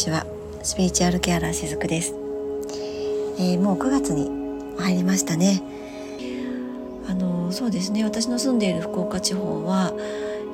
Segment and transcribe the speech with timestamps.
[0.00, 0.24] ちは。
[0.62, 2.14] スピリチュアルケアラーしずくです、
[3.38, 4.30] えー、もう9月に
[4.78, 5.62] 入りましたね。
[7.06, 8.04] あのそうですね。
[8.04, 9.92] 私の住んでいる福岡地方は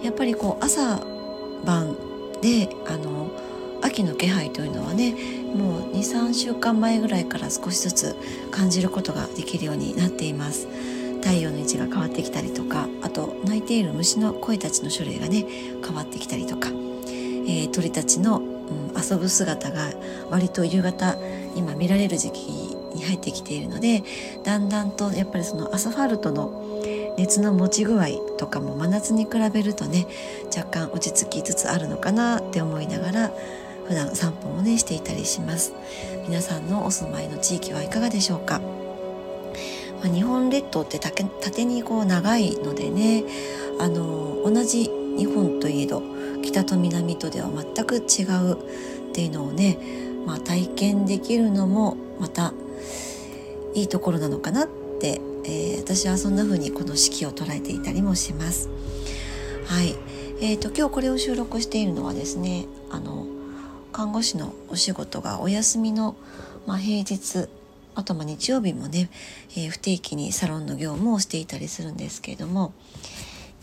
[0.03, 1.01] やっぱりこう朝
[1.65, 1.97] 晩
[2.41, 3.31] であの
[3.83, 5.13] 秋の気配というのはね
[5.55, 8.17] もう23週間前ぐらいから少しずつ
[8.51, 10.67] 感じることができるようになっています。
[11.23, 15.45] 太陽の位置が変わってきたりとかあと鳴いている虫の声たちの種類がね
[15.85, 18.56] 変わってきたりとか、えー、鳥たちの、
[18.97, 19.93] 遊ぶ姿が
[20.31, 21.17] 割と夕方
[21.55, 22.39] 今見られる時期
[22.95, 24.03] に入ってきているので
[24.43, 26.83] だんだんとやっぱりそのアスファルトの
[27.17, 28.09] 熱の持ち具合
[28.39, 30.07] とかも真夏に比べるとね
[30.55, 33.33] 若干落ち着きつつあるのかなって思いながら
[33.87, 35.73] 普段散歩もねしていたりします。
[36.27, 38.59] 皆さんのお住まいの地域はいかがでしょうか、
[40.03, 43.23] まあ、日本列島って縦にこう長いのでね
[43.79, 46.03] あの同じ日本といえど
[46.47, 49.79] 北と南とでは全く違うっていうのをね、
[50.27, 52.53] まあ、体験できるのもまた
[53.75, 54.69] いいところなのかなっ
[55.01, 58.69] て、えー、私はそんな風にこの四季を捉えていたりもします。
[59.67, 59.97] はい、
[60.41, 63.27] えーと、と今日これを収録しているのはですねあの
[63.93, 66.15] 看護師のお仕事がお休みの、
[66.67, 67.49] まあ、平日
[67.97, 69.11] あとま日曜日もね、
[69.57, 72.73] えー、不定期にサロンの業務をしていたりするんですけれども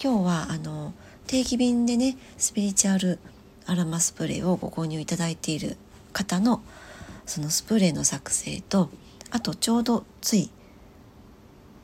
[0.03, 0.93] 今日はあの
[1.27, 3.19] 定期便でねスピリチュアル
[3.65, 5.77] アロマスプレーをご購入いただいている
[6.11, 6.61] 方の
[7.25, 8.89] そのスプレーの作成と
[9.31, 10.51] あとちょうどつい、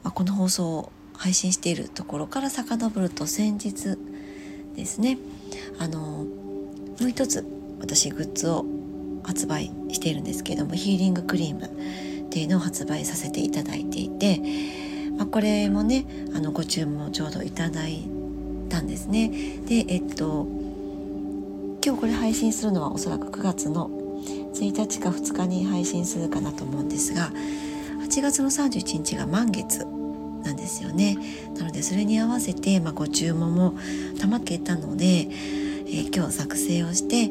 [0.04, 3.98] まあ、この放送を配信しているところから遡ると先日
[4.76, 5.18] ですね
[5.80, 6.26] あのも
[7.02, 7.46] う一つ
[7.80, 8.66] 私グッズを
[9.24, 14.42] 発売しているんですけれどもヒーリングクリームっていうのを発売させていただいていて、
[15.18, 18.19] まあ、これもねあのご注文をちょうどいただい
[18.70, 19.30] たんですね。
[19.68, 20.48] でえっと
[21.84, 23.90] 今日これ配信するのはおそらく9月の
[24.54, 27.32] 1日か2日に配信するかなと思うんですが
[28.04, 29.86] 8月の31日が満月
[30.44, 31.18] なんですよね
[31.58, 33.76] なのでそれに合わせて、まあ、ご注文も
[34.20, 37.30] たまけたので、えー、今日作成をして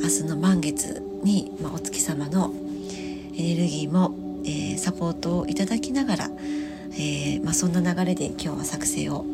[0.00, 2.52] 明日の満月に、まあ、お月様の
[3.36, 6.30] エネルギーも、えー、サポートをいただきながら、
[6.92, 9.24] えー、まあ、そんな流れで今日は作成を、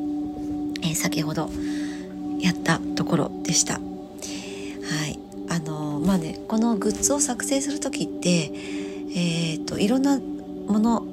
[0.83, 1.51] えー、先ほど
[2.41, 3.75] やったところでした。
[3.75, 3.81] は
[5.07, 5.19] い
[5.51, 8.51] あのまあねこのグッズを作成する時って、
[9.15, 11.07] えーと、いろんなもの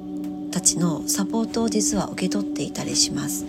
[0.50, 3.44] たちのサポートを実は受け取っていたりします。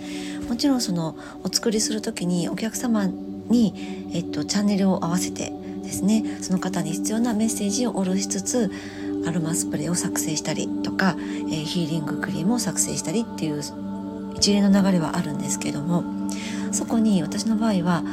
[0.48, 5.52] もちろんそのお作りする時にお客様に、えっと、チャンネルを合わせて
[5.82, 8.70] ですねその方に必要なメッセージを下ろしつつ
[9.26, 13.62] アロマスプレーを作成したりとか、えー、ヒーリングクリームを作成したりっていう
[14.38, 16.04] 一連の流れはあるんですけども
[16.70, 18.04] そこに私の場合は、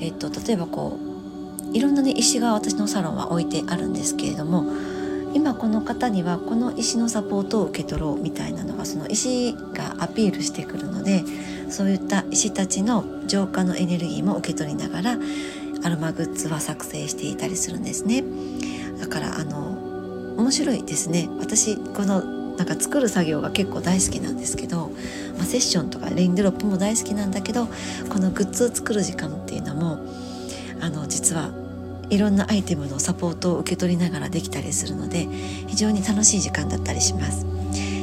[0.00, 0.96] えっと、例えばこ
[1.72, 4.64] ういろんな、ね、石が私のサロンは置いてあるんですけれども
[5.34, 11.24] 今この方にはこの石のサポートを受け取ろうみたいなのがその石がアピールしてくるので
[11.70, 15.18] そういった石たちの浄化のエネルギーも受け取りながら
[15.84, 18.22] アロマグッズは作成していたりするんですね。
[19.00, 21.28] だからあの面白いですね。
[21.40, 22.22] 私この
[22.56, 24.90] なんか作る作業が結構大好きなんですけど、
[25.42, 27.66] あ、セッションとかレインドロップも大好きなんだけど
[28.08, 30.04] このグッズを作る時間っていうのも
[30.80, 31.50] あの実は
[32.10, 35.26] いろんなアイテムのサポートを受け取りながらできたりするので
[35.66, 37.46] 非常に楽しい時間だったりします。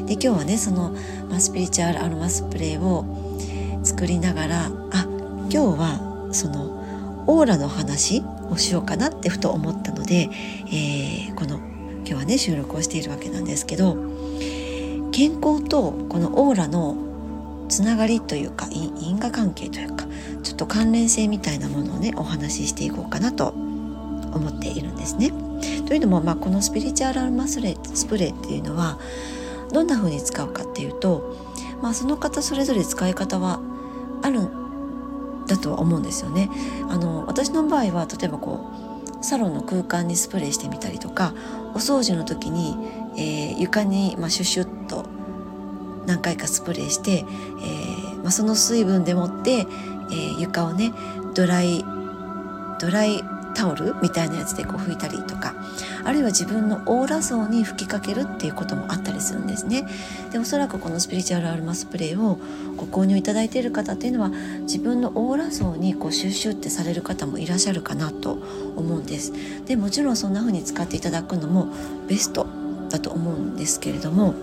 [0.08, 0.96] で今日はねその、
[1.30, 3.06] ま、スピリチュアルアロマスプレーを
[3.84, 5.06] 作りながらあ
[5.50, 10.30] 今日はそのオーラの話をしようかなってふと思ったので、
[10.68, 13.96] えー、この今日はね収録をしているわけなんですけど
[15.12, 17.09] 健康とこのオーラの
[17.70, 20.06] つながりというか因果関係というか
[20.44, 25.32] ちょっと関連性みたいなものをねお話ししていこうかなと思っているんですね。
[25.88, 29.00] というのも、まあ、このスピリチュアルアルマスレスプレーっていうのは
[29.72, 31.36] どんな風に使うかっていうと、
[31.82, 33.60] まあ、その方それぞれ使い方は
[34.22, 34.48] ある
[35.48, 36.50] だとは思うんですよね。
[36.90, 38.72] あの私の場合は例えばこ
[39.22, 41.34] うサロンの空間にスプレーしてみたりとか
[41.74, 42.78] お掃除の時に、
[43.18, 45.06] えー、床に、まあ、シュシュッと
[46.10, 50.92] 何回かスプレーして、えーまあ、その水分でもって、えー、床をね
[51.36, 51.86] ドライ
[52.80, 53.24] ドライ
[53.54, 55.54] タオルみたいなやつでこう拭いたりとか
[56.04, 59.86] あるいは自分のオーラ層に吹きかけるっていうこともあったりするんですね。
[60.32, 62.40] でおそらくこのスピリチュアルアルマスプレーを
[62.76, 64.30] ご購入いただいている方っていうのは
[64.62, 68.40] 自分のオーラ層にこうシュッシュってされる方もいらっしゃるかなと
[68.76, 69.34] 思うんです。
[69.66, 71.68] でもちろんそんな風に使っていただくのも
[72.08, 72.48] ベスト
[72.90, 74.34] だと思うんですけれども、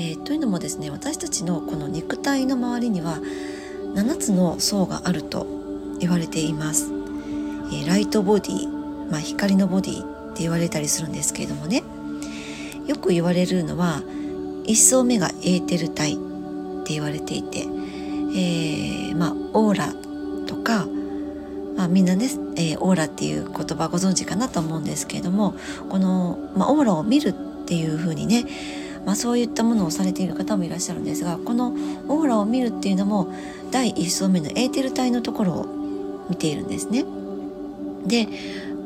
[0.00, 3.18] えー、というのもですね私たちのこの肉体の周りには
[3.94, 5.46] 7つの層があると
[5.98, 6.90] 言われています。
[7.70, 11.82] えー、ライトボディ、まあ、光のボディって言われたりするんですけれどもね
[12.86, 14.02] よく言われるのは
[14.64, 16.16] 1層目がエーテル体っ
[16.84, 19.92] て言われていて、えー、まあオーラ
[20.46, 20.86] とか、
[21.76, 25.54] まあ、みんなね、え、オーラっていう言葉ご存知かなと思うんですけれども
[25.90, 27.32] この、まあ、オーラを見るっ
[27.66, 28.46] ていうふうにね
[29.06, 31.68] まあ、そういったものをされている方もいらっしゃるんですがこの
[32.08, 33.32] オーラを見るっていうのも
[33.70, 37.04] 第1層目のエーテル体のところを見ているんですね。
[38.06, 38.28] で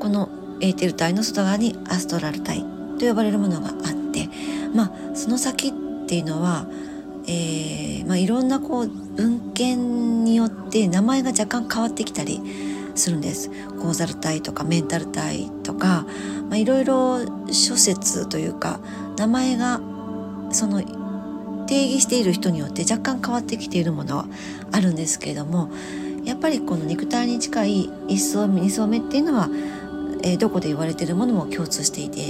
[0.00, 0.28] この
[0.60, 2.64] エーテル体の外側にアストラル体
[2.98, 3.74] と呼ばれるものがあっ
[4.12, 4.28] て
[4.74, 5.72] まあその先っ
[6.06, 6.66] ていうのは、
[7.26, 12.40] えーまあ、いろんなこう文献によって名前が若干変わってきたり
[12.94, 13.50] するんです
[13.80, 16.06] コーザル体とかメンタル体とか、
[16.48, 17.20] まあ、いろいろ
[17.52, 18.80] 諸説というか
[19.16, 19.80] 名前が
[20.54, 20.82] その
[21.66, 24.26] 定義している人によって若干変わってきているものは
[24.72, 25.70] あるんですけれども
[26.24, 29.48] やっぱりこの肉体に近い1層目2層目っていうのは、
[30.22, 32.20] えー、どこで言われているものも共通していて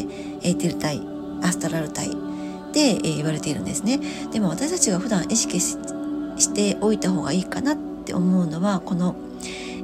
[0.43, 1.01] エーテル体
[1.43, 2.09] アストラル体
[2.73, 4.01] で、えー、言われているんですね。
[4.33, 9.15] でも私たちが普段意識しておいた方がいいかなって思うのはこの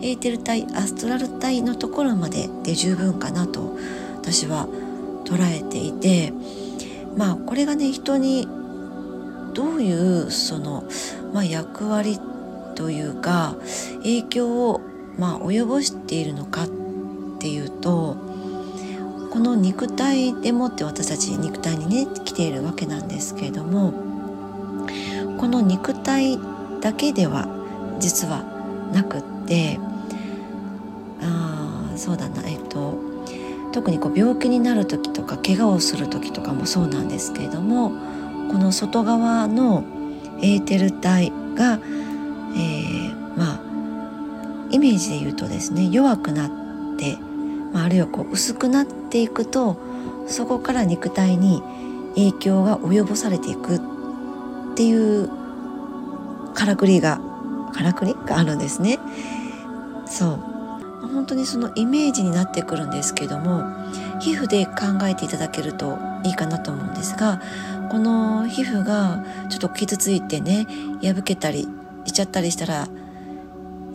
[0.02, 3.76] エーテル体アストラル体のところまでで十分かなと
[4.16, 4.66] 私は
[5.24, 6.32] 捉えていて
[7.16, 8.48] まあこれがね人に
[9.54, 10.84] どういうその、
[11.32, 12.18] まあ、役割
[12.76, 13.56] というか
[13.98, 14.80] 影響を、
[15.18, 16.68] まあ、及ぼしているのかっ
[17.38, 18.16] ていうと
[19.30, 23.92] この肉体でもって私たち肉体にね来ているわけなんですけれども
[25.38, 26.38] この肉体
[26.80, 27.48] だけでは
[27.98, 28.42] 実は
[28.92, 29.78] なくって
[31.20, 33.09] あそうだなえっと
[33.72, 37.90] 特にこう病気になる時とか怪我をする時とかもそうなんですけれども
[38.50, 39.84] この外側の
[40.42, 41.78] エーテル体が、
[42.54, 43.60] えー、まあ
[44.70, 47.16] イメージで言うとですね弱くなって、
[47.72, 49.76] まあ、あるいはこう薄くなっていくと
[50.26, 51.62] そこから肉体に
[52.14, 53.80] 影響が及ぼされていくっ
[54.74, 55.28] ていう
[56.54, 57.20] からくりが
[57.72, 58.98] からくりがあるんですね。
[60.06, 60.49] そう
[61.10, 63.64] 本当にそのイメージになってくるんですけども
[64.20, 67.40] 皮膚で考えていただけるといいかなと思うんですが
[67.90, 70.66] この皮膚がちょっと傷ついてね
[71.02, 71.66] 破けたり
[72.04, 72.88] しちゃったりしたら、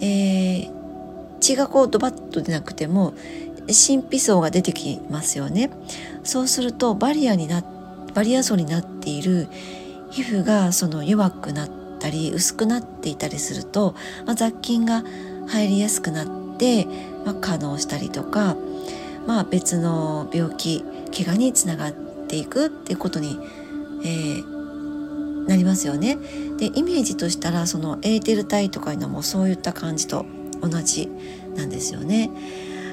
[0.01, 0.71] えー、
[1.39, 3.13] 血がこうドバッと出なくても
[3.67, 5.71] 神秘層が出てきますよね。
[6.23, 7.63] そうするとバリアにな
[8.13, 9.47] バリア層になっている
[10.11, 11.69] 皮膚がその弱くなっ
[11.99, 13.95] たり薄くなっていたりすると、
[14.25, 15.03] まあ、雑菌が
[15.47, 16.44] 入りやすくなって、
[17.25, 18.55] まあ、可能したりとか、
[19.27, 20.83] まあ、別の病気
[21.15, 21.91] 怪我につながっ
[22.27, 23.39] ていくっていうことに、
[24.03, 26.17] えー、なりますよね。
[26.57, 30.25] でイメージとしたらそのエーテル体とかいうのもそういった感じと
[30.61, 31.09] 同じ
[31.55, 32.29] なんですよね。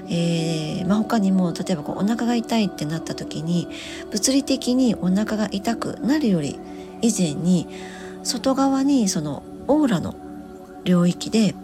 [0.09, 3.69] えーまあ、他にも例えばこうお腹が痛いってなった時に
[4.11, 6.59] 物理的にお腹が痛くなるより
[7.00, 7.69] 以前に
[8.25, 10.14] 外側にそのオーラの
[10.85, 11.55] 領域で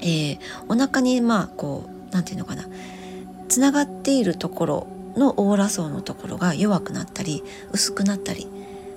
[0.00, 0.38] えー、
[0.68, 2.64] お腹にまあこう何て言うのかな
[3.48, 4.86] つながっているところ
[5.16, 7.42] のオーラ層のところが弱くなったり
[7.72, 8.48] 薄くなったり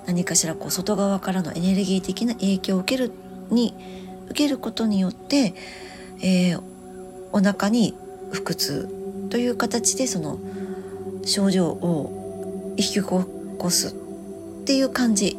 [0.06, 3.12] 何かしらこう外側からのエネルギー的な影響を受ける
[3.50, 3.74] に
[4.26, 5.54] 受けることによって、
[6.22, 6.62] えー、
[7.32, 7.94] お腹に
[8.32, 8.88] 腹痛
[9.30, 10.38] という形でその
[11.24, 13.24] 症状を引き起こ
[13.70, 15.38] すっていう感じ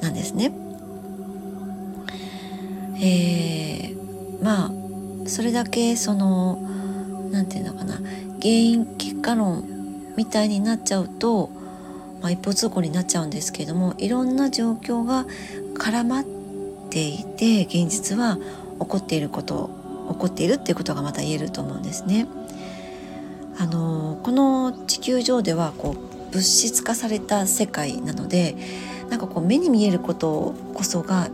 [0.00, 0.52] なんですね。
[2.96, 4.83] えー、まあ
[5.26, 6.58] それだけその
[7.30, 7.94] 何て言うのかな
[8.40, 9.64] 原因結果論
[10.16, 11.50] みたいになっちゃうと、
[12.20, 15.26] まあ、一方通行になっちゃうんですけれどもいろんな状況が
[15.74, 16.24] 絡まっ
[16.90, 18.38] ていて現実は
[18.80, 19.70] 起こっていること
[20.12, 22.26] 起こっているっていうことがまた言えると思うんですね。
[23.58, 28.56] あのこの地球上ではこう物質化された世界なので
[29.08, 31.28] なんかこう目に見えることこそが、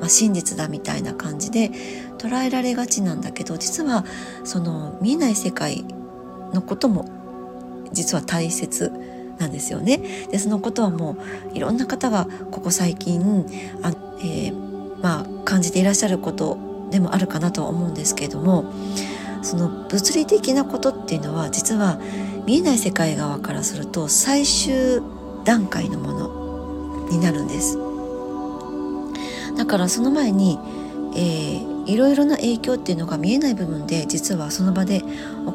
[0.00, 1.70] まあ、真実だみたいな感じで
[2.20, 4.04] 捉えられがちなんだけど実は
[4.44, 5.86] その見えない世界
[6.52, 7.08] のことも
[7.92, 8.92] 実は大切
[9.38, 10.26] なんですよね。
[10.30, 11.16] でそのことはも
[11.52, 13.46] ういろんな方がここ最近
[13.82, 16.58] あ、えー、まあ、感じていらっしゃること
[16.90, 18.70] でもあるかなとは思うんですけれども
[19.40, 21.98] その物理的なことっていうのは実は
[22.44, 25.00] 見えない世界側からすると最終
[25.44, 27.78] 段階のものになるんです。
[29.56, 30.58] だからその前に、
[31.14, 35.06] えー、いろいろな影響っていうのが見えない部分で実はその場で起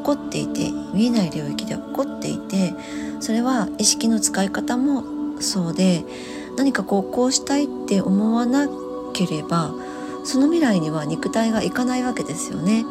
[0.02, 2.74] こっていて見えない領域で起こっていて
[3.20, 5.04] それは意識の使い方も
[5.40, 6.04] そうで
[6.56, 8.68] 何かこうこうしたいって思わな
[9.12, 9.74] ければ
[10.24, 12.84] その未来には肉体がいかないわけですよね。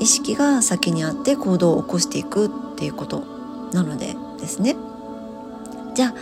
[0.00, 3.24] 意識が先にあって行動を起こしていくっていうこと
[3.72, 4.76] なのでですね
[5.94, 6.14] じゃあ,、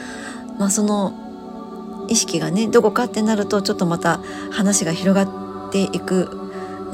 [0.58, 5.45] まあその意識がねどこかってなるとちょっとまた話が広がって
[5.76, 6.30] ていく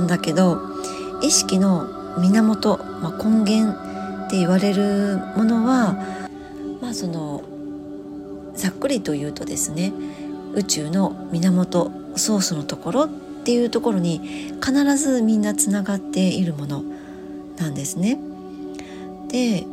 [0.01, 0.61] んだけど
[1.23, 3.79] 意識の源、まあ、根源
[4.27, 5.95] って言われるものは
[6.81, 7.45] まあその
[8.55, 9.93] ざっくりと言うとですね
[10.55, 13.09] 宇宙の源ソースのところっ
[13.45, 14.19] ていうところに
[14.65, 16.83] 必ずみんなつながっているもの
[17.57, 18.19] なんですね。
[19.29, 19.65] で、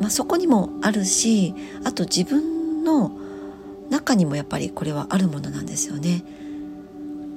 [0.00, 3.10] まあ、そこにもあるしあと自分の
[3.90, 6.22] 中にもやっぱりこれはあるものなんですよね。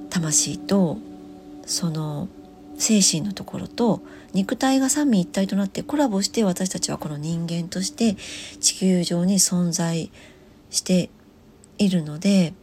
[0.09, 0.99] 魂と
[1.65, 2.27] その
[2.77, 4.01] 精神のところと
[4.33, 8.15] 肉体が三位一体となってコラボして私たちはこの人間として
[8.59, 10.11] 地球上に存在
[10.69, 11.09] して
[11.77, 12.53] いるので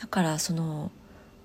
[0.00, 0.90] だからその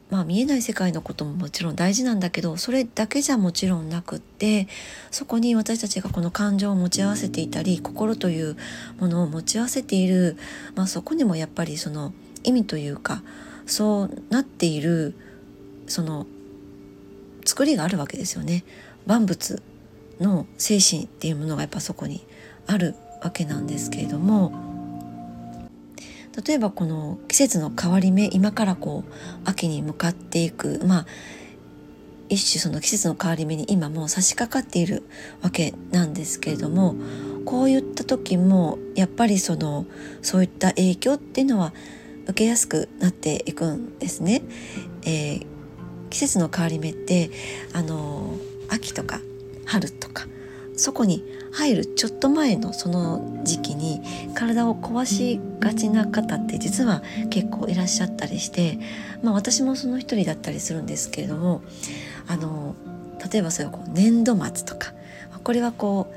[0.09, 4.67] まあ見えない世界のことももちろん大事なんだけどそれだけじゃもちろんなくって
[5.11, 8.57] そこに私たちがこの感情を持ち合わせていたり心という
[8.99, 10.37] ものを持ち合わせている、
[10.75, 12.13] まあ、そこにもやっぱりその
[12.43, 13.21] 意味というか
[13.67, 15.13] そうなっている
[15.87, 16.25] その
[17.49, 18.63] 作りがあるわけですよね。
[19.07, 19.63] 万物
[20.19, 22.23] の精神っていうものがやっぱそこに
[22.67, 24.53] あるわけなんですけれども
[26.45, 29.11] 例えばこの季節の変わり目今からこう
[29.45, 31.05] 秋に向かっていくまあ
[32.27, 35.01] 一種その季節の変わり目に今もう差し掛かっている
[35.41, 36.95] わけなんですけれども
[37.45, 39.87] こういった時もやっぱりその
[40.21, 41.73] そういった影響っていうのは
[42.25, 44.43] 受けやすくなっていくんですね。
[45.03, 45.45] えー、
[46.09, 47.31] 季節の変わり目って
[47.73, 48.35] あの
[48.69, 49.21] 秋とか
[49.65, 50.27] 春とか
[50.75, 54.01] そこに入るちょっと前のその時期に
[54.33, 58.79] 体を壊しがちな方って実は結構いらっしゃったりして、
[59.21, 61.61] まあ、私もその一人だったりするんですけれども
[62.27, 62.75] あの
[63.31, 64.93] 例えばそれはこう年度末とか
[65.43, 66.07] これはこ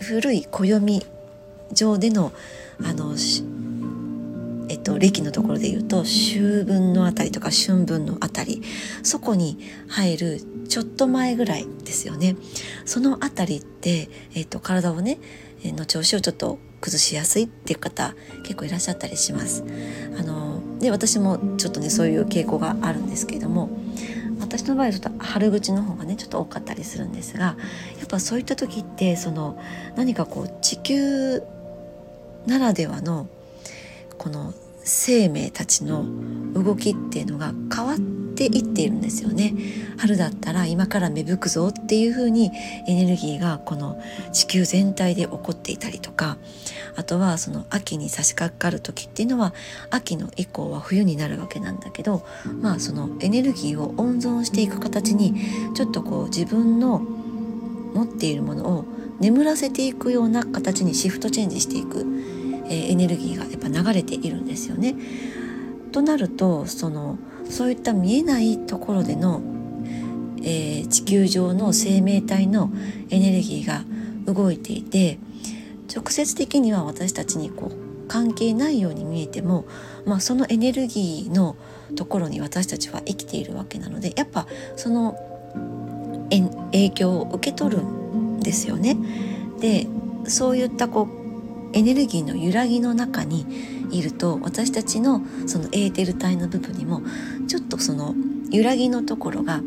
[0.00, 1.06] う古い暦
[1.72, 2.32] 上での
[2.82, 3.16] あの
[4.70, 8.62] えっと、歴のところで言うと秋分のあたりとか春分のあたり
[9.02, 9.58] そこに
[9.88, 12.36] 入るちょっと前ぐらいですよね
[12.84, 15.18] そのあたりって、えっと、体をね
[15.64, 19.64] の調子をちょっと崩しやすいっていう方結構いらっしゃったりします。
[20.16, 23.68] あので私もちょっとねそういう傾向があるんですけれども
[24.40, 27.56] 私の場合はちょっと春口の方がねちょっと多かったりするんですが
[27.98, 29.60] やっぱそういった時ってその
[29.96, 31.42] 何かこう地球
[32.46, 33.28] ならではの
[34.20, 34.52] この
[34.84, 36.04] 生命たちの
[36.52, 37.98] 動きっていうのが変わっ
[38.34, 39.54] ていっているんですよね。
[39.96, 42.50] 春だったら今から芽吹くぞっていう風に
[42.86, 43.98] エネルギーがこの
[44.34, 46.36] 地球全体で起こっていたりとか
[46.96, 49.54] あとはその秋に差し掛かる時っていうのは
[49.88, 52.22] 秋の以降は冬になるわけなんだけど
[52.60, 55.34] まあそのエネルギーを温存していく形に
[55.74, 58.84] ちょっとこう自分の持っているものを
[59.18, 62.39] 眠らせていくような形にシフトチェンジしていく。
[62.70, 64.94] えエネルギーがやっぱ流れているんですよね。
[65.92, 69.42] となるとそのそういった見えないところでの、
[70.38, 72.70] えー、地球上の生命体の
[73.10, 73.84] エネルギーが
[74.32, 75.18] 動いていて
[75.94, 79.66] 直接的には私たちにこう関係ないように見えても、
[80.04, 81.56] まあ、そのエネルギーの
[81.96, 84.46] ところに私たちは生きているわけなのでやっぱ
[84.76, 85.16] その
[86.72, 88.96] 影響を受け取るんですよね。
[89.60, 89.86] で
[90.24, 91.19] そういったこう
[91.72, 93.46] エネルギーの揺らぎの中に
[93.90, 97.02] いると私たちのそのエーテル体の部分にも
[97.48, 98.14] ちょっとその
[98.50, 99.60] 揺らぎのところが、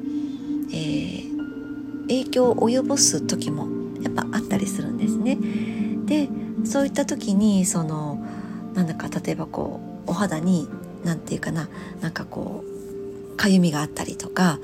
[0.71, 3.67] えー、影響を及ぼす時も
[4.01, 5.37] やっぱあったりするんですね。
[6.05, 6.29] で
[6.65, 8.23] そういった時にその
[8.73, 10.67] なんだか例えばこうお肌に
[11.03, 11.69] 何て言うかな
[12.01, 12.63] なんかこ
[13.33, 14.59] うかゆみがあったりとか、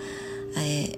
[0.57, 0.97] えー、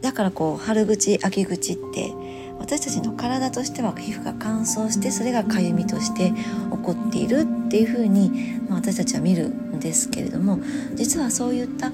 [0.00, 2.12] だからこう春口秋口って
[2.58, 6.36] 私たちの体としては皮膚が乾燥してそれがかゆみとして起
[6.82, 10.58] こっているっていうふうに、まあ、私たちは見るんですけれども
[10.94, 11.92] 実はそういった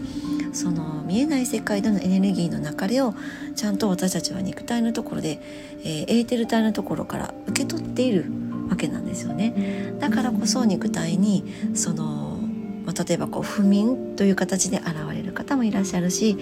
[0.53, 3.15] その見えない世界でのエネルギーの流れを
[3.55, 5.41] ちゃんと私たちは肉体のところで、
[5.85, 8.27] えー、エーテル体のところから受け取っている
[8.69, 9.95] わけなんですよね。
[9.99, 12.39] だからこそ肉体にその、
[12.85, 16.37] ま、例えばこう不眠という形で現れる方もいらっしゃるし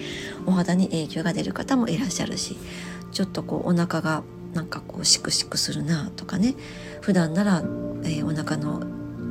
[0.45, 2.57] お肌に影響が出る方もいらっしゃるし
[3.11, 4.23] ちょっとこうお腹が
[4.53, 6.55] なんかこうシクシクするなとかね
[7.01, 7.63] 普段なら、
[8.03, 8.83] えー、お腹の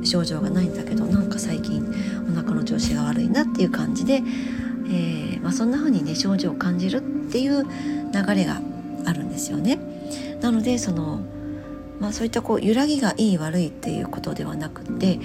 [0.05, 1.83] 症状がないんだけどなんか最近
[2.31, 8.61] お腹の調子が悪いなっていう感じで、えー、まあ、そんな風にね症状を感じるっていう流れが
[9.05, 9.79] あるんですよね。
[10.41, 11.21] なのでその
[11.99, 15.19] まあ、そういったこう揺らぎがいい悪いっていうことではなくて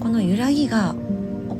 [0.00, 0.94] この揺らぎが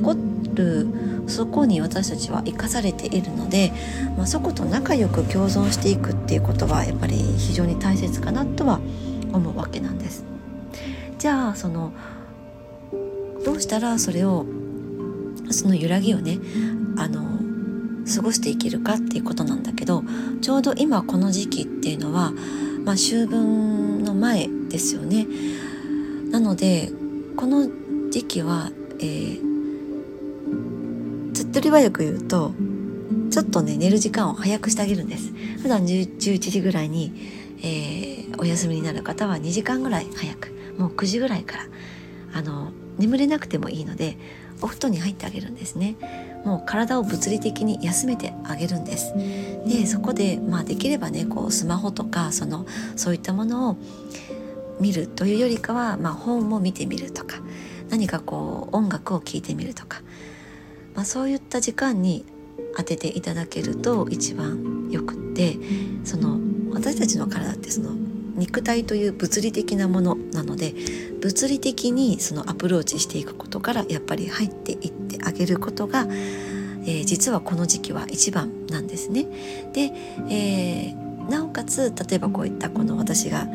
[0.01, 0.17] こ
[0.55, 0.87] る
[1.27, 3.73] そこに私たちは生かされているので、
[4.17, 8.81] まあ、そこと仲良く共存していくっていうことはやっぱり非常に大切かなとは
[9.33, 10.25] 思うわけなんです。
[11.19, 11.93] じゃあその
[13.45, 14.47] どうしたらそれを
[15.51, 16.39] その揺らぎをね
[16.97, 17.39] あの
[18.13, 20.03] 過ごしていけるかっていうことなんだけど
[20.41, 22.33] ちょうど今この時期っていうのは、
[22.85, 25.27] まあ、秋分の前ですよね。
[26.31, 26.91] なので
[27.37, 27.69] この
[28.11, 29.50] 時期は、えー、
[31.53, 32.53] 手っ取り早く言うと
[33.31, 35.33] ちょっとね寝る時間を早くしてあげるんです。
[35.63, 37.13] 普段11時ぐらいに、
[37.59, 40.53] えー、お休みになる方は2時間ぐらい早く。
[40.79, 41.65] もう9時ぐらいから。
[42.33, 44.17] あの眠れなくてもいいので
[44.63, 45.97] お布団に入ってあげるんですね。
[46.45, 49.13] もう体を物理的に休めてあげるんです。
[49.67, 53.77] でそこでまあできればねこうスマホとかそのそういったものを
[54.79, 57.37] 見るというよりかは、まあ、本も見てみるとか
[57.91, 60.01] 何かこう音楽を聴いてみるとか、
[61.01, 62.27] まあ、そういった時間に
[62.77, 65.57] 当てていただけると一番よくって
[66.05, 66.39] その
[66.75, 67.93] 私たちの体ってその
[68.37, 70.75] 肉体という物理的なものなので
[71.23, 79.25] 物理的にそのアプローチしていくことからやっぱり入っていってあげることが、えー、実はこの時期は一番なんですね。
[79.73, 79.93] で、
[80.29, 83.47] えー、なおかつ例えばこういったこの私が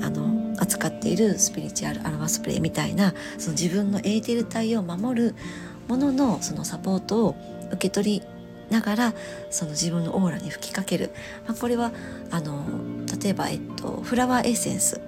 [0.00, 5.34] あの扱っているスピリチュアルアロマスプレーみたいなその自分のエーテル体を守る
[5.88, 7.36] もののそのサポートを
[7.68, 8.22] 受け取り
[8.70, 9.14] ながら
[9.50, 11.10] その自分のオーラに吹きかける、
[11.46, 11.92] まあ、これは
[12.30, 12.64] あの
[13.22, 15.00] 例えば、えっと、フラワーエッセンス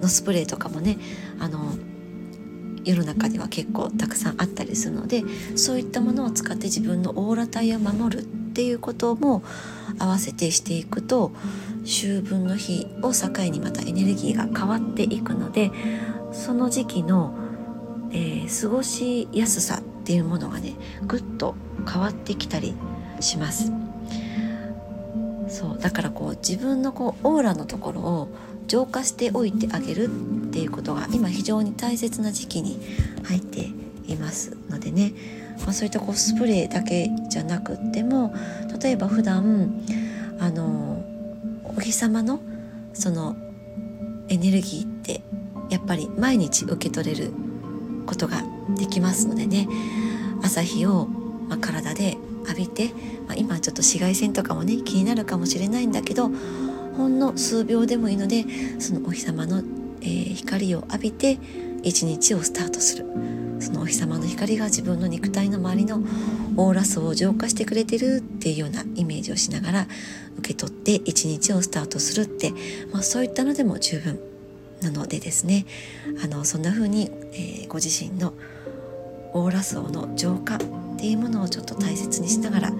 [0.00, 0.98] のスプレーとかもね
[1.38, 1.74] あの
[2.84, 5.22] 世の中には結構たくさんあったりするので
[5.54, 9.42] そういったものを使って自分のオーラ体を守るっていうことも
[9.98, 11.32] 合わせてしていくと
[11.84, 15.70] 秋分の日を境にまたエネルギーが変わっていくので
[16.32, 17.34] その時期の、
[18.10, 20.74] えー、過ごしやすさっていうものがね
[21.06, 21.54] ぐっと
[21.88, 22.74] 変わってきたり
[23.20, 23.72] します。
[25.48, 28.28] そうだからこう自分のこうオーラのところを
[28.66, 32.80] 浄化しておいてあげるっていうことが今非常に大切な時期に
[33.24, 33.68] 入って
[34.06, 35.12] いますのでね、
[35.60, 38.34] まあ、そういったこうスプレーだけじゃなくっても
[38.82, 39.84] 例えば普段
[40.40, 41.04] あの
[41.76, 42.40] お日様の
[42.94, 43.36] その
[44.28, 45.20] エネルギーって
[45.68, 47.30] やっぱり毎日受け取れる
[48.06, 49.68] ことができますのでね。
[50.42, 51.08] 朝日を、
[51.48, 52.88] ま、体で浴びて、
[53.26, 56.30] まあ、今ちょっと紫外線とかもね気になるかもしれないんだけど
[56.96, 58.44] ほんの数秒でもいいので
[58.80, 59.62] そのお日様の、
[60.00, 61.38] えー、光を浴びて
[61.82, 63.06] 一日をスタートする。
[63.60, 66.02] そのお日様の光が自分の肉体の周りの
[66.56, 69.86] オーラ層を浄化してくれてるっていうようなイメージをしながら
[70.38, 72.52] 受け取って一日をスタートするって、
[72.92, 74.31] まあ、そういったのでも十分。
[74.82, 75.66] なのでですね
[76.22, 78.32] あのそんな風に、えー、ご自身の
[79.32, 80.58] オーラ層の浄化っ
[80.98, 82.76] ていうものをちょっと大切にしながらこ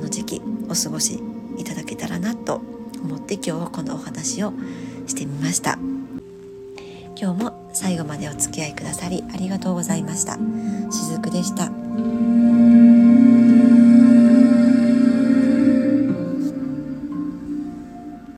[0.00, 1.20] の時期お過ごし
[1.56, 2.60] いただけたらなと
[3.02, 4.52] 思って今日はこのお話を
[5.06, 5.78] してみました。
[7.16, 10.36] 今日も最後までお付き合いくださりありがとうございました。
[10.90, 11.83] しずくでした。